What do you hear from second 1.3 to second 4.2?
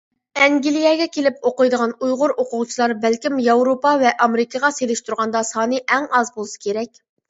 ئوقۇيدىغان ئۇيغۇر ئوقۇغۇچىلار بەلكىم ياۋروپا ۋە